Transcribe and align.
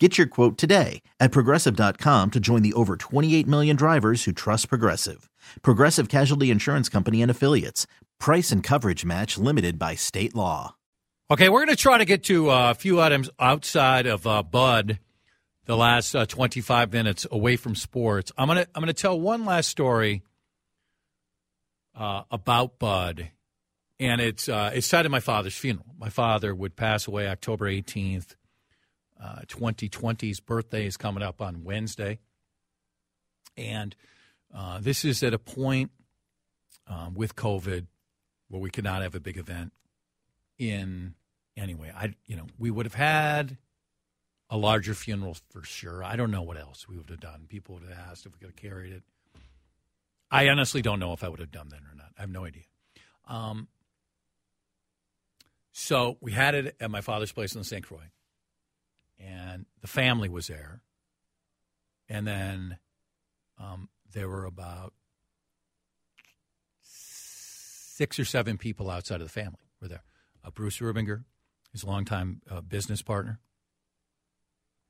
Get 0.00 0.18
your 0.18 0.26
quote 0.26 0.58
today 0.58 1.02
at 1.20 1.30
progressive.com 1.30 2.32
to 2.32 2.40
join 2.40 2.62
the 2.62 2.72
over 2.72 2.96
28 2.96 3.46
million 3.46 3.76
drivers 3.76 4.24
who 4.24 4.32
trust 4.32 4.68
Progressive. 4.68 5.30
Progressive 5.62 6.08
Casualty 6.08 6.50
Insurance 6.50 6.88
Company 6.88 7.22
and 7.22 7.30
Affiliates. 7.30 7.86
Price 8.18 8.50
and 8.50 8.60
coverage 8.60 9.04
match 9.04 9.38
limited 9.38 9.78
by 9.78 9.94
state 9.94 10.34
law. 10.34 10.74
Okay, 11.30 11.48
we're 11.48 11.64
going 11.64 11.76
to 11.76 11.80
try 11.80 11.98
to 11.98 12.04
get 12.04 12.24
to 12.24 12.50
uh, 12.50 12.72
a 12.72 12.74
few 12.74 13.00
items 13.00 13.30
outside 13.38 14.06
of 14.06 14.26
uh, 14.26 14.42
Bud 14.42 14.98
the 15.66 15.76
last 15.76 16.14
uh, 16.16 16.26
25 16.26 16.92
minutes 16.92 17.24
away 17.30 17.54
from 17.54 17.76
sports. 17.76 18.32
I'm 18.36 18.48
going 18.48 18.64
to 18.64 18.68
I'm 18.74 18.82
going 18.82 18.92
to 18.92 19.00
tell 19.00 19.18
one 19.18 19.44
last 19.44 19.68
story 19.68 20.22
uh, 21.96 22.24
about 22.32 22.80
Bud 22.80 23.30
and 24.00 24.20
it's 24.20 24.48
uh, 24.48 24.70
it's 24.74 24.88
tied 24.88 25.02
to 25.02 25.08
my 25.08 25.20
father's 25.20 25.56
funeral. 25.56 25.86
My 25.98 26.08
father 26.08 26.54
would 26.54 26.76
pass 26.76 27.06
away 27.06 27.28
October 27.28 27.70
18th, 27.70 28.34
uh, 29.24 29.40
2020's 29.48 30.40
birthday 30.40 30.86
is 30.86 30.96
coming 30.96 31.22
up 31.22 31.40
on 31.40 31.64
Wednesday, 31.64 32.18
and 33.56 33.96
uh, 34.54 34.78
this 34.80 35.04
is 35.04 35.22
at 35.22 35.32
a 35.32 35.38
point 35.38 35.90
um, 36.86 37.14
with 37.14 37.34
COVID 37.34 37.86
where 38.48 38.60
we 38.60 38.70
could 38.70 38.84
not 38.84 39.02
have 39.02 39.14
a 39.14 39.20
big 39.20 39.38
event. 39.38 39.72
In 40.58 41.14
anyway, 41.56 41.90
I 41.94 42.14
you 42.26 42.36
know 42.36 42.46
we 42.58 42.70
would 42.70 42.86
have 42.86 42.94
had 42.94 43.56
a 44.50 44.56
larger 44.56 44.94
funeral 44.94 45.36
for 45.50 45.64
sure. 45.64 46.04
I 46.04 46.16
don't 46.16 46.30
know 46.30 46.42
what 46.42 46.58
else 46.58 46.86
we 46.86 46.96
would 46.96 47.10
have 47.10 47.20
done. 47.20 47.46
People 47.48 47.74
would 47.74 47.88
have 47.88 47.98
asked 48.10 48.26
if 48.26 48.32
we 48.32 48.38
could 48.38 48.50
have 48.50 48.56
carried 48.56 48.92
it. 48.92 49.02
I 50.30 50.48
honestly 50.48 50.82
don't 50.82 51.00
know 51.00 51.12
if 51.12 51.24
I 51.24 51.28
would 51.28 51.40
have 51.40 51.50
done 51.50 51.70
that 51.70 51.80
or 51.80 51.96
not. 51.96 52.10
I 52.18 52.20
have 52.20 52.30
no 52.30 52.44
idea. 52.44 52.64
Um, 53.26 53.68
so 55.72 56.18
we 56.20 56.32
had 56.32 56.54
it 56.54 56.76
at 56.78 56.90
my 56.90 57.00
father's 57.00 57.32
place 57.32 57.54
in 57.56 57.64
St. 57.64 57.84
Croix, 57.84 58.10
and 59.18 59.66
the 59.80 59.86
family 59.86 60.28
was 60.28 60.46
there. 60.48 60.82
And 62.08 62.26
then 62.26 62.78
um, 63.58 63.88
there 64.12 64.28
were 64.28 64.44
about 64.44 64.92
six 66.82 68.18
or 68.18 68.24
seven 68.24 68.58
people 68.58 68.90
outside 68.90 69.20
of 69.20 69.26
the 69.26 69.32
family 69.32 69.68
were 69.80 69.88
there. 69.88 70.02
Uh, 70.44 70.50
Bruce 70.50 70.78
Rubinger, 70.78 71.24
his 71.72 71.84
longtime 71.84 72.42
uh, 72.50 72.60
business 72.60 73.02
partner, 73.02 73.40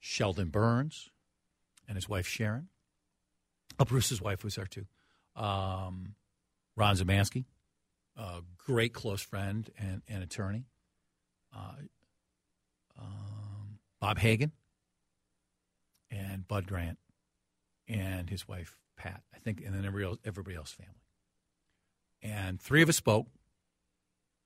Sheldon 0.00 0.48
Burns, 0.48 1.10
and 1.86 1.96
his 1.96 2.08
wife 2.08 2.26
Sharon. 2.26 2.68
Oh, 3.78 3.84
Bruce's 3.84 4.20
wife 4.20 4.44
was 4.44 4.54
there 4.54 4.66
too. 4.66 4.86
Um, 5.36 6.14
Ron 6.76 6.96
Zamansky, 6.96 7.44
a 8.16 8.40
great 8.56 8.92
close 8.92 9.22
friend 9.22 9.70
and, 9.78 10.02
and 10.08 10.22
attorney 10.22 10.64
uh, 11.54 11.74
um, 12.98 13.43
Bob 14.04 14.18
Hagan 14.18 14.52
and 16.10 16.46
Bud 16.46 16.66
Grant 16.66 16.98
and 17.88 18.28
his 18.28 18.46
wife 18.46 18.76
Pat, 18.98 19.22
I 19.34 19.38
think, 19.38 19.62
and 19.64 19.74
then 19.74 19.86
everybody 19.86 20.04
else, 20.04 20.18
everybody 20.26 20.56
else 20.56 20.72
family. 20.72 20.92
And 22.22 22.60
three 22.60 22.82
of 22.82 22.90
us 22.90 22.96
spoke. 22.96 23.28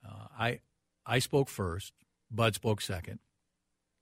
Uh, 0.09 0.29
I 0.39 0.61
I 1.05 1.19
spoke 1.19 1.49
first. 1.49 1.93
Bud 2.31 2.55
spoke 2.55 2.81
second, 2.81 3.19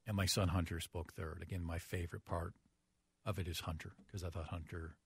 and 0.06 0.14
my 0.14 0.26
son 0.26 0.48
Hunter 0.48 0.78
spoke 0.78 1.14
third. 1.14 1.40
Again, 1.40 1.64
my 1.64 1.78
favorite 1.78 2.26
part 2.26 2.52
of 3.24 3.38
it 3.38 3.48
is 3.48 3.60
Hunter 3.60 3.92
because 4.04 4.22
I 4.22 4.28
thought 4.28 4.48
Hunter 4.48 4.96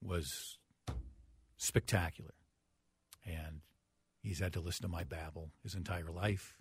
was 0.00 0.58
spectacular, 1.56 2.34
and 3.26 3.62
He's 4.22 4.40
had 4.40 4.52
to 4.52 4.60
listen 4.60 4.82
to 4.82 4.88
my 4.88 5.04
babble 5.04 5.50
his 5.62 5.74
entire 5.74 6.10
life. 6.10 6.58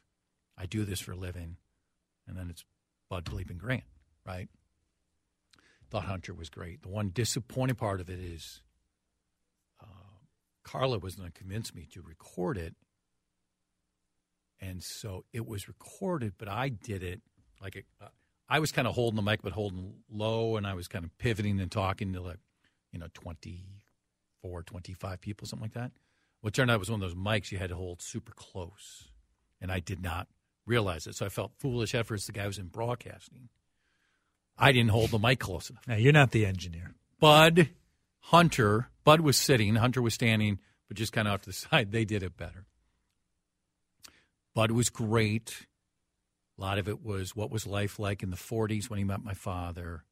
I 0.57 0.65
do 0.65 0.85
this 0.85 0.99
for 0.99 1.11
a 1.11 1.17
living. 1.17 1.57
And 2.27 2.37
then 2.37 2.49
it's 2.49 2.65
Bud 3.09 3.25
Bleeping 3.25 3.57
Grant, 3.57 3.83
right? 4.25 4.49
Thought 5.89 6.05
Hunter 6.05 6.33
was 6.33 6.49
great. 6.49 6.81
The 6.81 6.89
one 6.89 7.11
disappointing 7.13 7.75
part 7.75 8.01
of 8.01 8.09
it 8.09 8.19
is 8.19 8.61
uh, 9.81 10.19
Carla 10.63 10.99
was 10.99 11.15
going 11.15 11.31
to 11.31 11.37
convince 11.37 11.73
me 11.73 11.87
to 11.93 12.01
record 12.01 12.57
it. 12.57 12.75
And 14.59 14.83
so 14.83 15.23
it 15.31 15.47
was 15.47 15.67
recorded, 15.67 16.33
but 16.37 16.49
I 16.49 16.69
did 16.69 17.03
it 17.03 17.21
like 17.61 17.75
it, 17.75 17.85
uh, 18.01 18.07
I 18.49 18.59
was 18.59 18.71
kind 18.71 18.87
of 18.87 18.95
holding 18.95 19.15
the 19.15 19.21
mic, 19.21 19.41
but 19.41 19.53
holding 19.53 19.93
low, 20.09 20.57
and 20.57 20.65
I 20.65 20.73
was 20.73 20.87
kind 20.87 21.03
of 21.05 21.17
pivoting 21.17 21.59
and 21.59 21.71
talking 21.71 22.13
to 22.13 22.21
like, 22.21 22.39
you 22.91 22.99
know, 22.99 23.07
24, 23.13 24.63
25 24.63 25.21
people, 25.21 25.47
something 25.47 25.65
like 25.65 25.73
that. 25.73 25.91
Well, 26.41 26.49
it 26.49 26.53
turned 26.53 26.71
out 26.71 26.75
it 26.75 26.79
was 26.79 26.91
one 26.91 27.01
of 27.01 27.09
those 27.09 27.17
mics 27.17 27.51
you 27.51 27.57
had 27.57 27.69
to 27.69 27.75
hold 27.75 28.01
super 28.01 28.31
close, 28.31 29.09
and 29.59 29.71
I 29.71 29.79
did 29.79 30.01
not 30.01 30.27
realize 30.67 31.07
it. 31.07 31.15
So 31.15 31.25
I 31.25 31.29
felt 31.29 31.53
foolish 31.57 31.95
at 31.95 32.05
first. 32.05 32.27
The 32.27 32.33
guy 32.33 32.45
was 32.45 32.59
in 32.59 32.67
broadcasting. 32.67 33.49
I 34.57 34.71
didn't 34.71 34.89
hold 34.89 35.11
the 35.11 35.19
mic 35.19 35.39
close 35.39 35.69
enough. 35.69 35.87
Now, 35.87 35.95
you're 35.95 36.13
not 36.13 36.31
the 36.31 36.45
engineer. 36.45 36.93
Bud, 37.19 37.69
Hunter, 38.19 38.89
Bud 39.03 39.21
was 39.21 39.37
sitting, 39.37 39.75
Hunter 39.75 40.01
was 40.01 40.13
standing, 40.13 40.59
but 40.87 40.97
just 40.97 41.13
kind 41.13 41.27
of 41.27 41.35
off 41.35 41.41
to 41.43 41.49
the 41.49 41.53
side. 41.53 41.91
They 41.91 42.05
did 42.05 42.23
it 42.23 42.37
better. 42.37 42.65
Bud 44.53 44.71
was 44.71 44.89
great. 44.89 45.67
A 46.57 46.61
lot 46.61 46.79
of 46.79 46.87
it 46.87 47.03
was 47.03 47.35
what 47.35 47.51
was 47.51 47.67
life 47.67 47.99
like 47.99 48.23
in 48.23 48.31
the 48.31 48.35
40s 48.35 48.89
when 48.89 48.97
he 48.97 49.05
met 49.05 49.23
my 49.23 49.35
father 49.35 50.03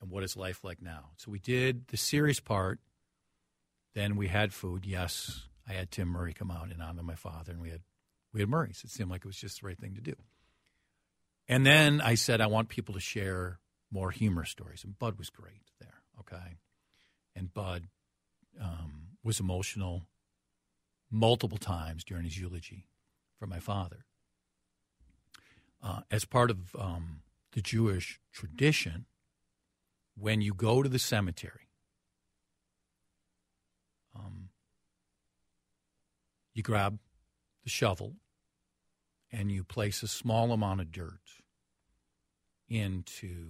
and 0.00 0.10
what 0.10 0.22
is 0.22 0.36
life 0.36 0.62
like 0.62 0.80
now. 0.80 1.10
So 1.16 1.32
we 1.32 1.40
did 1.40 1.88
the 1.88 1.96
serious 1.96 2.38
part. 2.38 2.78
Then 3.94 4.14
we 4.14 4.28
had 4.28 4.52
food. 4.52 4.86
Yes, 4.86 5.42
I 5.68 5.72
had 5.72 5.90
Tim 5.90 6.08
Murray 6.08 6.32
come 6.32 6.52
out 6.52 6.70
and 6.70 6.80
honor 6.80 7.02
my 7.02 7.16
father, 7.16 7.50
and 7.50 7.60
we 7.60 7.70
had 7.70 7.80
we 8.32 8.40
had 8.40 8.48
Murray's. 8.48 8.82
It 8.84 8.90
seemed 8.90 9.10
like 9.10 9.22
it 9.24 9.26
was 9.26 9.36
just 9.36 9.60
the 9.60 9.66
right 9.66 9.78
thing 9.78 9.94
to 9.94 10.00
do. 10.00 10.14
And 11.48 11.64
then 11.64 12.00
I 12.00 12.14
said, 12.14 12.40
I 12.40 12.46
want 12.46 12.68
people 12.68 12.94
to 12.94 13.00
share 13.00 13.58
more 13.90 14.10
humor 14.10 14.44
stories, 14.44 14.84
and 14.84 14.98
Bud 14.98 15.18
was 15.18 15.30
great 15.30 15.62
there. 15.80 16.02
Okay, 16.20 16.58
and 17.34 17.52
Bud 17.54 17.88
um, 18.60 19.08
was 19.24 19.40
emotional 19.40 20.02
multiple 21.10 21.58
times 21.58 22.04
during 22.04 22.24
his 22.24 22.38
eulogy 22.38 22.86
for 23.38 23.46
my 23.46 23.60
father. 23.60 24.04
Uh, 25.82 26.00
as 26.10 26.24
part 26.24 26.50
of 26.50 26.74
um, 26.78 27.22
the 27.52 27.62
Jewish 27.62 28.20
tradition, 28.32 29.06
when 30.16 30.40
you 30.42 30.52
go 30.52 30.82
to 30.82 30.88
the 30.88 30.98
cemetery, 30.98 31.70
um, 34.14 34.50
you 36.52 36.62
grab 36.62 36.98
the 37.64 37.70
shovel 37.70 38.14
and 39.30 39.52
you 39.52 39.64
place 39.64 40.02
a 40.02 40.08
small 40.08 40.52
amount 40.52 40.80
of 40.80 40.90
dirt 40.90 41.20
into 42.68 43.48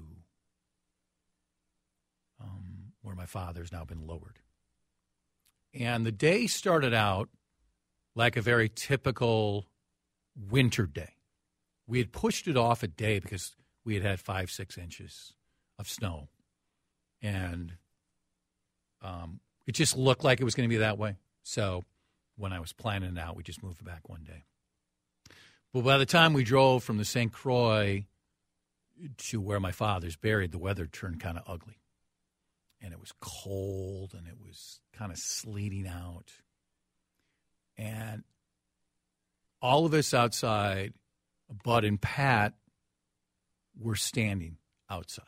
um, 2.40 2.92
where 3.02 3.14
my 3.14 3.26
father's 3.26 3.72
now 3.72 3.84
been 3.84 4.06
lowered. 4.06 4.38
And 5.74 6.06
the 6.06 6.12
day 6.12 6.46
started 6.46 6.94
out 6.94 7.28
like 8.14 8.36
a 8.36 8.42
very 8.42 8.68
typical 8.68 9.66
winter 10.50 10.86
day. 10.86 11.14
We 11.86 11.98
had 11.98 12.12
pushed 12.12 12.48
it 12.48 12.56
off 12.56 12.82
a 12.82 12.88
day 12.88 13.18
because 13.18 13.54
we 13.84 13.94
had 13.94 14.02
had 14.02 14.20
five, 14.20 14.50
six 14.50 14.76
inches 14.76 15.32
of 15.78 15.88
snow. 15.88 16.28
And 17.22 17.74
um, 19.02 19.40
it 19.66 19.72
just 19.72 19.96
looked 19.96 20.24
like 20.24 20.40
it 20.40 20.44
was 20.44 20.54
going 20.54 20.68
to 20.68 20.72
be 20.72 20.78
that 20.78 20.98
way. 20.98 21.16
So 21.42 21.84
when 22.38 22.52
I 22.52 22.60
was 22.60 22.72
planning 22.72 23.16
it 23.16 23.18
out. 23.18 23.36
We 23.36 23.42
just 23.42 23.62
moved 23.62 23.84
back 23.84 24.08
one 24.08 24.24
day. 24.24 24.44
But 25.72 25.84
by 25.84 25.98
the 25.98 26.06
time 26.06 26.32
we 26.32 26.44
drove 26.44 26.82
from 26.82 26.96
the 26.96 27.04
St. 27.04 27.32
Croix 27.32 28.06
to 29.16 29.40
where 29.40 29.60
my 29.60 29.72
father's 29.72 30.16
buried, 30.16 30.52
the 30.52 30.58
weather 30.58 30.86
turned 30.86 31.20
kind 31.20 31.36
of 31.36 31.44
ugly. 31.46 31.80
And 32.80 32.92
it 32.92 33.00
was 33.00 33.12
cold 33.20 34.14
and 34.16 34.26
it 34.26 34.36
was 34.40 34.80
kind 34.92 35.12
of 35.12 35.18
sleeting 35.18 35.86
out. 35.86 36.32
And 37.76 38.22
all 39.60 39.84
of 39.84 39.94
us 39.94 40.14
outside, 40.14 40.94
Bud 41.64 41.84
and 41.84 42.00
Pat, 42.00 42.54
were 43.78 43.96
standing 43.96 44.56
outside. 44.88 45.24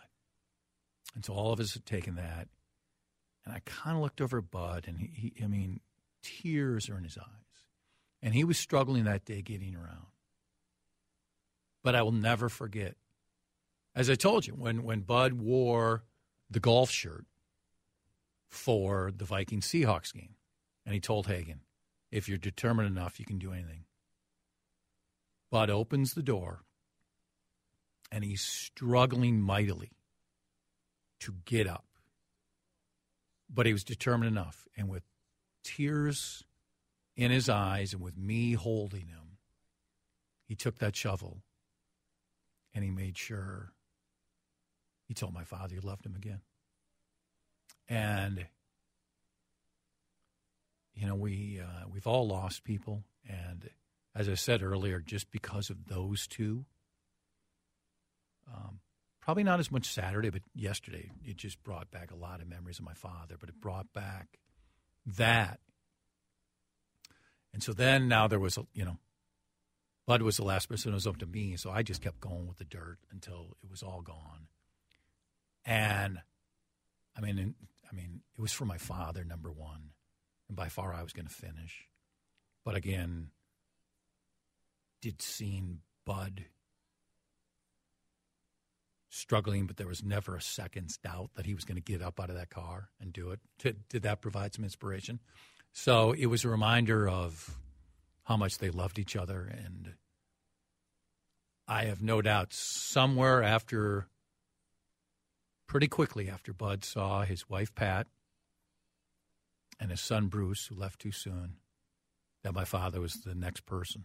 And 1.15 1.25
so 1.25 1.33
all 1.33 1.53
of 1.53 1.61
us 1.61 1.75
had 1.75 1.85
taken 1.85 2.15
that. 2.17 2.49
And 3.45 3.55
I 3.55 3.61
kind 3.65 3.97
of 3.97 4.03
looked 4.03 4.21
over 4.21 4.39
at 4.39 4.51
Bud, 4.51 4.85
and 4.87 4.99
he, 4.99 5.33
he 5.37 5.45
I 5.45 5.47
mean, 5.47 5.81
tears 6.23 6.89
are 6.89 6.99
in 6.99 7.05
his 7.05 7.19
eyes. 7.19 7.27
And 8.23 8.35
he 8.35 8.45
was 8.45 8.59
struggling 8.59 9.05
that 9.05 9.25
day 9.25 9.43
getting 9.43 9.75
around. 9.75 10.07
But 11.83 11.95
I 11.95 12.03
will 12.03 12.13
never 12.13 12.49
forget. 12.49 12.97
As 13.95 14.11
I 14.11 14.15
told 14.15 14.47
you, 14.47 14.53
when, 14.53 14.83
when 14.83 15.01
Bud 15.01 15.35
wore 15.35 16.05
the 16.51 16.61
golf 16.61 16.91
shirt 16.91 17.25
for 18.49 19.13
the 19.17 19.25
Viking 19.25 19.61
Seahawks 19.61 20.13
game, 20.13 20.35
And 20.85 20.95
he 20.95 21.01
told 21.01 21.27
Hagen, 21.27 21.61
if 22.11 22.29
you're 22.29 22.39
determined 22.39 22.89
enough, 22.89 23.21
you 23.21 23.27
can 23.27 23.39
do 23.39 23.53
anything. 23.53 23.85
Bud 25.51 25.71
opens 25.71 26.15
the 26.15 26.23
door 26.23 26.65
and 28.11 28.25
he's 28.25 28.43
struggling 28.43 29.41
mightily 29.41 29.93
to 31.21 31.35
get 31.45 31.67
up. 31.67 31.85
But 33.49 33.67
he 33.67 33.73
was 33.73 33.85
determined 33.85 34.31
enough. 34.31 34.67
And 34.77 34.89
with 34.89 35.03
tears 35.63 36.45
in 37.17 37.31
his 37.31 37.49
eyes 37.49 37.93
and 37.93 38.03
with 38.03 38.17
me 38.17 38.53
holding 38.53 39.07
him, 39.07 39.39
he 40.47 40.55
took 40.55 40.79
that 40.79 40.97
shovel 40.97 41.43
and 42.75 42.85
he 42.85 42.91
made 42.91 43.17
sure 43.17 43.73
he 45.07 45.15
told 45.15 45.35
my 45.35 45.45
father 45.45 45.75
he 45.75 45.81
loved 45.81 46.07
him 46.07 46.15
again. 46.15 46.41
And 47.89 48.47
you 50.95 51.07
know, 51.07 51.15
we 51.15 51.61
uh, 51.61 51.89
we've 51.93 52.07
all 52.07 52.29
lost 52.29 52.63
people, 52.63 53.05
and 53.29 53.69
as 54.15 54.29
I 54.29 54.35
said 54.35 54.63
earlier, 54.63 55.01
just 55.01 55.31
because 55.31 55.71
of 55.71 55.87
those 55.87 56.27
two, 56.27 56.67
um, 58.53 58.81
probably 59.21 59.45
not 59.45 59.61
as 59.61 59.71
much 59.71 59.87
Saturday, 59.87 60.31
but 60.31 60.43
yesterday 60.55 61.11
it 61.25 61.37
just 61.37 61.63
brought 61.63 61.91
back 61.91 62.11
a 62.11 62.17
lot 62.17 62.41
of 62.41 62.49
memories 62.49 62.79
of 62.79 62.85
my 62.85 62.95
father. 62.95 63.37
But 63.39 63.49
it 63.49 63.61
brought 63.61 63.93
back 63.93 64.39
that, 65.07 65.61
and 67.53 67.63
so 67.63 67.73
then 67.73 68.09
now 68.09 68.29
there 68.29 68.41
was 68.41 68.57
a 68.57 68.67
you 68.75 68.85
know, 68.85 68.99
Bud 70.07 70.23
was 70.23 70.37
the 70.37 70.45
last 70.45 70.69
person. 70.69 70.93
It 70.93 70.95
was 70.95 71.07
up 71.07 71.19
to 71.19 71.27
me, 71.27 71.57
so 71.57 71.71
I 71.71 71.83
just 71.83 72.03
kept 72.03 72.21
going 72.21 72.47
with 72.47 72.59
the 72.59 72.65
dirt 72.65 72.99
until 73.11 73.57
it 73.63 73.71
was 73.71 73.83
all 73.83 74.03
gone. 74.03 74.49
And 75.65 76.19
I 77.17 77.21
mean, 77.21 77.55
I 77.91 77.95
mean, 77.95 78.21
it 78.37 78.41
was 78.41 78.53
for 78.53 78.65
my 78.65 78.79
father, 78.79 79.25
number 79.25 79.51
one 79.51 79.91
and 80.51 80.57
by 80.57 80.69
far 80.69 80.93
I 80.93 81.03
was 81.03 81.13
going 81.13 81.29
to 81.29 81.33
finish. 81.33 81.87
But 82.65 82.75
again, 82.75 83.29
did 85.01 85.23
seeing 85.23 85.79
Bud 86.05 86.45
struggling, 89.11 89.67
but 89.67 89.77
there 89.77 89.87
was 89.87 90.03
never 90.03 90.37
a 90.37 90.41
second's 90.41 90.97
doubt 90.97 91.31
that 91.35 91.45
he 91.45 91.55
was 91.55 91.65
going 91.65 91.77
to 91.77 91.83
get 91.83 92.01
up 92.01 92.19
out 92.19 92.31
of 92.31 92.37
that 92.37 92.49
car 92.49 92.89
and 93.01 93.13
do 93.13 93.31
it. 93.33 93.41
Did, 93.59 93.89
did 93.89 94.03
that 94.03 94.23
provide 94.23 94.55
some 94.55 94.65
inspiration? 94.65 95.19
So 95.73 96.13
it 96.13 96.27
was 96.27 96.45
a 96.45 96.49
reminder 96.49 97.09
of 97.09 97.59
how 98.25 98.37
much 98.37 98.59
they 98.59 98.71
loved 98.71 98.99
each 98.99 99.17
other. 99.17 99.43
And 99.43 99.95
I 101.67 101.85
have 101.85 102.03
no 102.03 102.23
doubt 102.23 102.53
somewhere 102.53 103.43
after, 103.43 104.07
pretty 105.67 105.89
quickly 105.89 106.31
after 106.31 106.53
Bud 106.53 106.85
saw 106.85 107.23
his 107.23 107.49
wife, 107.49 107.75
Pat, 107.75 108.07
and 109.81 109.91
his 109.91 110.01
son 110.01 110.29
Bruce, 110.29 110.67
who 110.67 110.77
left 110.77 111.01
too 111.01 111.13
soon, 111.13 111.55
that 112.43 112.55
my 112.55 112.65
father 112.65 113.01
was 113.01 113.15
the 113.15 113.35
next 113.35 113.67
person. 113.67 114.05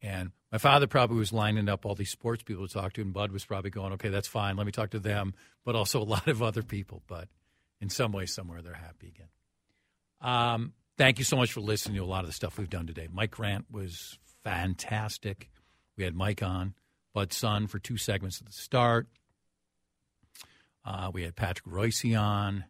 And 0.00 0.30
my 0.52 0.58
father 0.58 0.86
probably 0.86 1.18
was 1.18 1.32
lining 1.32 1.68
up 1.68 1.84
all 1.84 1.94
these 1.94 2.10
sports 2.10 2.42
people 2.42 2.66
to 2.66 2.72
talk 2.72 2.92
to, 2.94 3.02
and 3.02 3.12
Bud 3.12 3.32
was 3.32 3.44
probably 3.44 3.70
going, 3.70 3.92
okay, 3.94 4.10
that's 4.10 4.28
fine. 4.28 4.56
Let 4.56 4.66
me 4.66 4.72
talk 4.72 4.90
to 4.90 4.98
them, 4.98 5.34
but 5.64 5.74
also 5.74 6.00
a 6.00 6.04
lot 6.04 6.28
of 6.28 6.42
other 6.42 6.62
people. 6.62 7.02
But 7.06 7.28
in 7.80 7.90
some 7.90 8.12
way, 8.12 8.26
somewhere, 8.26 8.62
they're 8.62 8.74
happy 8.74 9.08
again. 9.08 9.28
Um, 10.20 10.72
thank 10.96 11.18
you 11.18 11.24
so 11.24 11.36
much 11.36 11.52
for 11.52 11.60
listening 11.60 11.96
to 11.96 12.04
a 12.04 12.06
lot 12.06 12.20
of 12.20 12.26
the 12.26 12.32
stuff 12.32 12.58
we've 12.58 12.70
done 12.70 12.86
today. 12.86 13.08
Mike 13.12 13.32
Grant 13.32 13.66
was 13.70 14.18
fantastic. 14.44 15.50
We 15.96 16.04
had 16.04 16.14
Mike 16.14 16.42
on, 16.42 16.74
Bud's 17.12 17.36
son, 17.36 17.66
for 17.66 17.78
two 17.78 17.96
segments 17.96 18.40
at 18.40 18.46
the 18.46 18.52
start. 18.52 19.08
Uh, 20.84 21.10
we 21.12 21.22
had 21.22 21.34
Patrick 21.34 21.66
Royce 21.66 22.04
on 22.14 22.64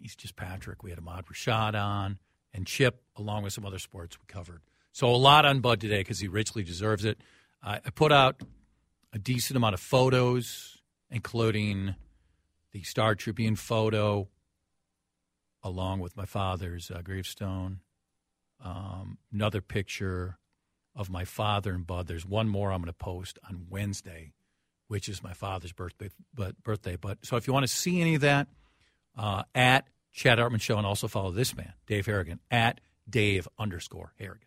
he's 0.00 0.16
just 0.16 0.36
Patrick. 0.36 0.82
We 0.82 0.90
had 0.90 0.98
Ahmad 0.98 1.26
Rashad 1.26 1.80
on 1.80 2.18
and 2.52 2.66
Chip, 2.66 3.02
along 3.16 3.44
with 3.44 3.52
some 3.52 3.64
other 3.64 3.78
sports 3.78 4.18
we 4.18 4.26
covered. 4.26 4.60
So 4.92 5.08
a 5.08 5.16
lot 5.16 5.44
on 5.46 5.60
Bud 5.60 5.80
today 5.80 6.00
because 6.00 6.20
he 6.20 6.28
richly 6.28 6.62
deserves 6.62 7.04
it. 7.04 7.18
Uh, 7.62 7.78
I 7.84 7.90
put 7.90 8.12
out 8.12 8.42
a 9.12 9.18
decent 9.18 9.56
amount 9.56 9.74
of 9.74 9.80
photos, 9.80 10.78
including 11.10 11.94
the 12.72 12.82
Star 12.82 13.14
Tribune 13.14 13.56
photo, 13.56 14.28
along 15.62 16.00
with 16.00 16.16
my 16.16 16.26
father's 16.26 16.90
uh, 16.90 17.00
gravestone. 17.02 17.80
Um, 18.62 19.18
another 19.32 19.60
picture 19.60 20.38
of 20.94 21.10
my 21.10 21.24
father 21.24 21.72
and 21.72 21.86
Bud. 21.86 22.06
There's 22.06 22.26
one 22.26 22.48
more 22.48 22.70
I'm 22.70 22.80
going 22.80 22.86
to 22.86 22.92
post 22.92 23.38
on 23.48 23.66
Wednesday, 23.70 24.32
which 24.88 25.08
is 25.08 25.22
my 25.22 25.32
father's 25.32 25.72
birthday. 25.72 26.10
But 26.34 26.62
birthday. 26.62 26.96
But 26.96 27.24
so 27.24 27.36
if 27.36 27.46
you 27.46 27.52
want 27.52 27.64
to 27.64 27.72
see 27.72 28.00
any 28.00 28.14
of 28.14 28.20
that, 28.20 28.48
uh, 29.16 29.42
at 29.54 29.86
Chad 30.12 30.38
Hartman 30.38 30.60
Show 30.60 30.76
and 30.76 30.86
also 30.86 31.08
follow 31.08 31.30
this 31.30 31.56
man, 31.56 31.72
Dave 31.86 32.06
Harrigan, 32.06 32.40
at 32.50 32.80
Dave 33.08 33.48
underscore 33.58 34.12
Harrigan. 34.18 34.46